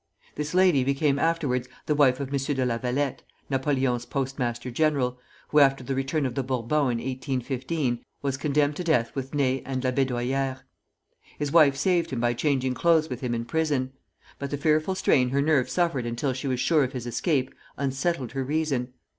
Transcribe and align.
This 0.33 0.55
lady 0.55 0.83
became 0.83 1.19
afterwards 1.19 1.67
the 1.85 1.93
wife 1.93 2.19
of 2.19 2.29
M. 2.33 2.55
de 2.55 2.65
La 2.65 2.79
Vallette, 2.79 3.21
Napoleon's 3.51 4.07
postmaster 4.07 4.71
general, 4.71 5.19
who 5.49 5.59
after 5.59 5.83
the 5.83 5.93
return 5.93 6.25
of 6.25 6.33
the 6.33 6.41
Bourbons 6.41 6.93
in 6.93 6.97
1815, 6.97 8.03
was 8.23 8.35
condemned 8.35 8.75
to 8.77 8.83
death 8.83 9.13
with 9.13 9.35
Ney 9.35 9.61
and 9.63 9.83
Labédoyère. 9.83 10.61
His 11.37 11.51
wife 11.51 11.75
saved 11.75 12.09
him 12.09 12.19
by 12.19 12.33
changing 12.33 12.73
clothes 12.73 13.09
with 13.11 13.21
him 13.21 13.35
in 13.35 13.45
prison; 13.45 13.91
but 14.39 14.49
the 14.49 14.57
fearful 14.57 14.95
strain 14.95 15.29
her 15.29 15.39
nerves 15.39 15.71
suffered 15.71 16.07
until 16.07 16.33
she 16.33 16.47
was 16.47 16.59
sure 16.59 16.83
of 16.83 16.93
his 16.93 17.05
escape, 17.05 17.53
unsettled 17.77 18.31
her 18.31 18.43
reason. 18.43 18.93